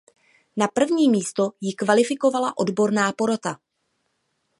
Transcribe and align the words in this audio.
Na 0.57 0.67
první 0.67 1.09
místo 1.09 1.49
ji 1.61 1.73
kvalifikovala 1.73 2.57
odborná 2.57 3.11
porota. 3.11 3.59